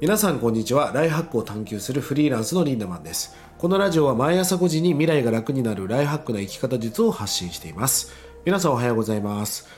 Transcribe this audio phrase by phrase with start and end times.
[0.00, 0.90] 皆さんこんにちは。
[0.92, 3.36] ライフハックを探求するフリーランスのリンダマンです。
[3.58, 8.12] このラジオは毎朝5時に未来が楽になるライフハックな生き方術を発信しています。
[8.44, 9.68] 皆さんおはようございます。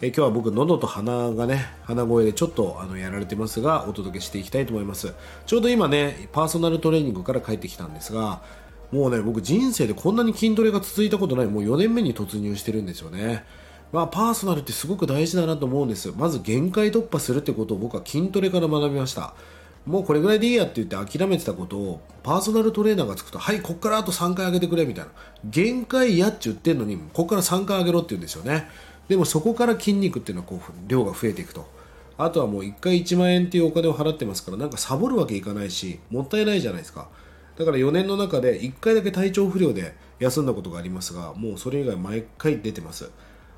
[0.00, 5.12] え今日は僕喉と鼻がね鼻声でちょっとあのやられてますがお届けしていきたいと思います。
[5.44, 8.40] ちょうど今ねパーソナルトレーニングから帰ってきたんですが
[8.90, 13.44] もうね僕人生でこんなに筋トレが続いたことないもう4年目に突入してるんですよね。
[13.92, 16.12] まあ、パーソナルってすごく大事だなと思うんです。
[16.16, 19.34] まず限界突破するってことを僕は筋トレから学びました。
[19.86, 25.10] もうこれぐらいでいいやって言って諦めてたことをパーソナルトレーナーがつくとはいこっからあと3回上げてくれみたいな。
[25.44, 28.68] 限界やって言ってんのにここから3回上げろって言うんですよね。
[29.08, 31.66] でもそこから筋肉っていうのはこう量が増えていくと。
[32.18, 37.08] あとはもう1回1万円っていうお金を払ってますからなんかサボるわけいかないしもったいないじゃないですか。
[37.56, 43.10] だから4年の中で1回だけ体調不良で休んだことがありますがもうそれ以外毎回出てます。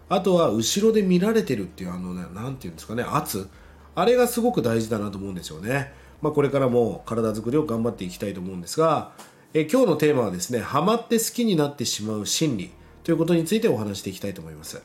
[0.08, 3.48] あとは後ろで見られてるっていうあのね何て言うんですかね圧。
[3.95, 5.92] あれがすごく大事だなと思うんですよね。
[6.20, 9.12] まあ、これからも体づくりを頑張っていきたいと思うんですが、
[9.55, 12.70] え今日のテーマはですねハマって好きになってしまう心理
[13.02, 14.83] ということについてお話していきたいと思います。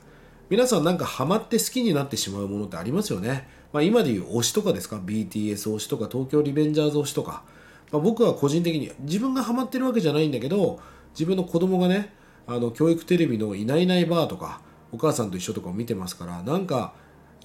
[0.50, 7.44] 皆さんなんかハマって好きになってしまうものってありますよね、まあ、今でいう推しとかですか？BTS 推しとか東京リベンジャーズ推しとか、
[7.92, 10.80] まあ、僕は個人的に自分がハマってるわけじゃないんだけど
[11.14, 12.14] 自分の子供がね
[12.46, 16.94] あの教育テレビの「いないいないばー」とかお母さんと一緒とかを見てますからなんか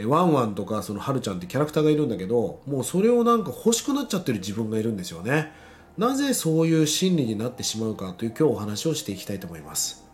[0.07, 5.53] ワンワンとかそのはるちゃんってキャラクターがいるんだけどもうそれをなんか欲しくなっちゃってる自分がいるんですよね。
[5.97, 10.08] なぜそういう心理になってしまうかという今日お話をしていきたいと思います。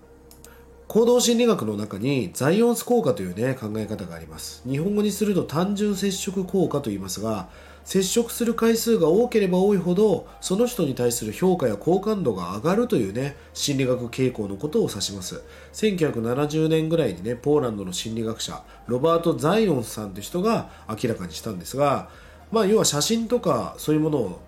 [0.95, 4.63] 行動心理学の中にザイオンス効果というね考え方があります。
[4.65, 7.49] 日本語にすると単純接触効果と言いますが
[7.85, 15.43] 接触する回数が多ければ多いほどその人に対する評価や好感度が上がるというね心理学傾向のことを指します。
[15.73, 22.09] 1970年ぐらいにねポーランドの心理学者ロバート・ザイオンさんという人が明らかにしたんですが
[22.53, 24.41] まあ要は写真とかそういうものを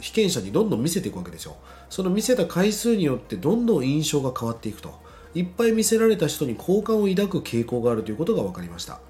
[0.00, 1.56] 被験者にどんどん見せていくわけですよ。
[1.90, 5.09] その見せた回数によってどんどん印象が変わっていくと。
[5.34, 9.00] いっぱい見せられた人に好感を抱く傾向があるということが分かりました。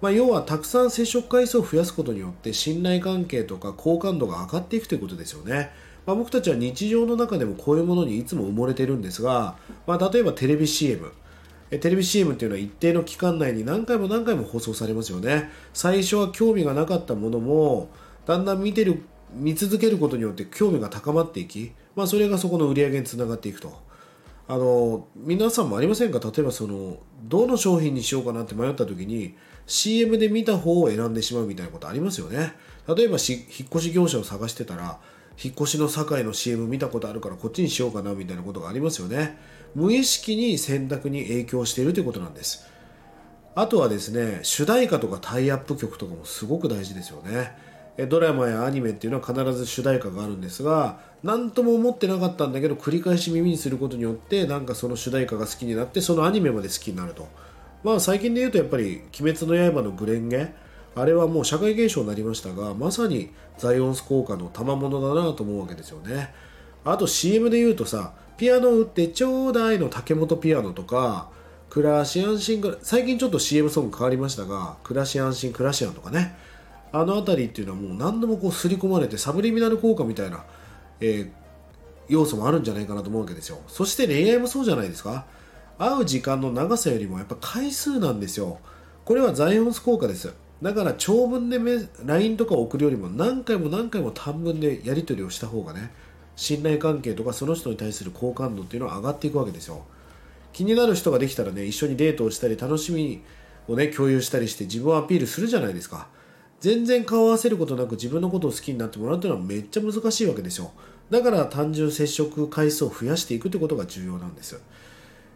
[0.00, 5.70] まあ、要はたくさん接触回数を増やすことによって信頼関係とか好感度が上がっていくということですよね。
[6.06, 11.12] まあ、僕たちは日常の中でもこういうものにいつも埋もれてるんですが、まあ、例えばテレビ CM
[11.70, 15.50] テレビ CM っていうのは一定の期間内に何回も何回も放送されますよね。
[15.72, 17.88] 最初は興味がなかったものも
[18.26, 19.02] だんだん見てる
[19.34, 23.91] 見続けることによって興味が高まっていき、まあ、それがそこの売り上げにつながっていくと。
[24.48, 26.18] あの皆さんもありませんか？
[26.18, 29.36] 例えばそのどの商品にしようかなって迷った時に
[29.66, 32.54] CM で見た方を選んでしまうみたいなことありますよね。
[32.88, 34.98] 例えば引っ越し業者を探してたら
[35.42, 39.38] 引っ越しの堺の CM 見たことあるからこっちにしようかなみたいなことがありますよね。
[39.74, 42.66] 無意識に選択に影響しているということなんです。
[43.54, 47.56] あとはですね主題歌とかタイアップ曲とかもすごく大事ですよね。
[47.96, 57.28] ドラマやアニメっていうのは必ず主題歌があるんですが何とも思ってなかったんだけど繰り返し耳にすることによってなんかその主題歌が好きになってそのアニメまで好きになると。
[57.84, 60.54] まあ最近で言うとやっぱり「鬼滅の刃」のグレンゲ
[60.94, 66.32] あれはもう社会現象になりましたがまさにザイオンス効果の賜物だなと思うわけですよね。
[66.84, 71.28] あと CM で言うとさ「ピアノ売ってちょうだい」の竹本ピアノとか
[71.70, 76.36] 「暮らし安心」最近ちょっと CM ソング変わりましたが「暮らし安心暮らしやん」とかね。
[76.92, 80.44] あの辺りっていうのはもう何度もこう刷り込まれてサブリミナル効果みたいな、
[81.00, 81.30] えー、
[82.08, 83.58] 要素もあるんじゃないかなと思うわけですよ。
[83.66, 85.24] そして恋愛もそうじゃないですか。
[85.78, 88.58] 会う時間の長さよりもやっぱ回数なんですよ。
[89.04, 90.32] これはザイオンス効果です。
[90.60, 91.58] だから長文で
[92.04, 95.90] LINE とか送るよりも何回も何回も短文でやり取りをした方がね
[96.36, 99.84] 信頼関係とかその人に対する好感度っていうのは上がっていくわけですよ。
[100.52, 103.22] 気になる人ができたらね一緒にデートをしたり楽しみ
[103.66, 106.08] をね共有したりして自分をアピールするじゃないですか。
[106.62, 110.70] 全然顔を合わせることなく自分のことを好きになってもらうっていうのはめっちゃ難しいわけですよ。
[111.10, 114.62] だから単純接触回数を増やしていくってことが重要なんです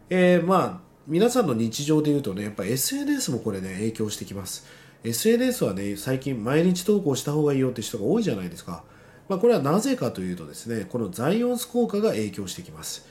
[0.08, 4.68] えー、まあ皆さんの日常で言うとねやっぱ SNS もこれね影響してきます。
[5.02, 8.84] SNS はね最近毎日投稿した方がいいよって人が多いじゃないですか、
[9.28, 13.04] まあ、これはなぜかというとですねこのザイオンス効果が影響してきます。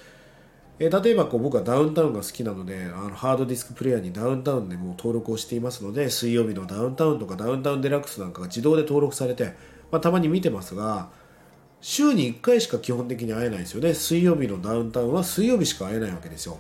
[0.78, 9.54] えー、例えばこう僕はダウンタウンが好きなのであのハードディスクプレイヤーにダウンタウンでもう登録をしていますので水曜日のダウンタウンとかダウンタウンデラックスなんかが自動で登録されて、
[9.92, 11.10] まあ、たまに見てますが
[11.82, 13.94] 週に1回しか基本的に会えないですよね。
[13.94, 16.58] 水曜日のダウンタウンは水曜日しか会えないわけですよ。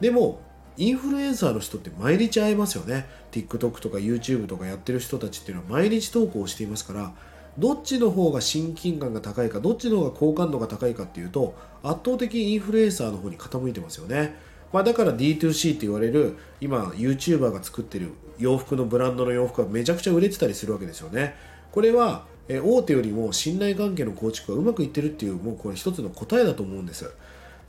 [0.00, 0.40] でも
[0.78, 3.06] インフルエンサーの人って毎日会えますよね。
[3.30, 7.12] TikTok とか YouTube とかやってる人たちっていうのは毎日投稿していますから
[7.58, 14.36] どっちの方が親近感が高いかどっちの方が好感度が高いかっていうと圧倒的にインフルエンサーの方に傾いてますよね、
[14.72, 21.36] まあ、だから D2C って言われる今 YouTuber が作ってる洋服のブランドの洋服がめちゃくちゃ売れてたりするわけですよね。
[21.70, 27.10] これは大手よりも信頼関係の構築がうまくいってるっていうもうこれ一つの答えだと思うんです。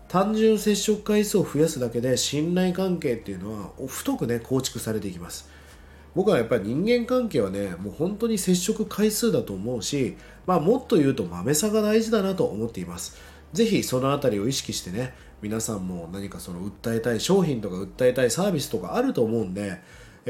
[0.07, 5.49] 単純接触回数を増やすだけで信頼関係っていうのは太くね構築されていきます。
[6.15, 13.17] 僕はやっぱり人間関係はねもう本当に接触回数だと思うし、まあ、もっと言うとまめさが大事だなと思っています。
[13.53, 19.81] ぜひその辺りを意識してね皆さんも何かその訴えたい商品とか訴えたいサービスとかあると思うんで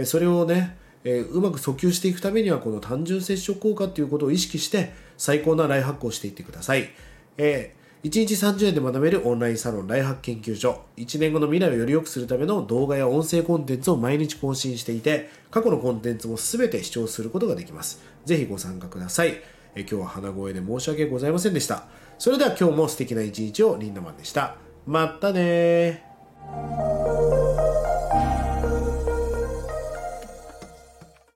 [0.04, 6.90] それをねうまく訴求していくためにはこの単純接触効果ということを意識して最高なライフハックをしていってください、
[7.38, 10.84] えー、1日30円で学べるオンラインサロンライハック研究所。
[10.96, 18.00] 1年後の未来をより良くするための動画や音声コンテンツを毎日更新していて過去のコンテンツも全て視聴することができます。
[18.24, 19.42] ぜひご参加ください、
[19.74, 21.86] え、今日は鼻声で申し訳ございませんでした。
[22.19, 24.57] それでは今日も素敵な一日をリンダマンでした。
[24.86, 26.06] またね